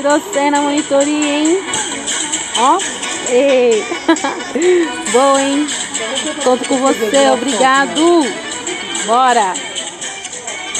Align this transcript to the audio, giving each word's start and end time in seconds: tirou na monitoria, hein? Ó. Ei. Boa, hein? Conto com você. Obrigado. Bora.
tirou 0.00 0.50
na 0.50 0.62
monitoria, 0.62 1.38
hein? 1.38 1.62
Ó. 2.58 2.78
Ei. 3.28 3.84
Boa, 5.12 5.42
hein? 5.42 5.66
Conto 6.42 6.68
com 6.68 6.78
você. 6.78 7.30
Obrigado. 7.30 8.22
Bora. 9.06 9.69